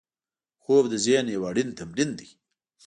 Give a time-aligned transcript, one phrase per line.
[0.63, 2.29] خوب د ذهن یو اړین تمرین دی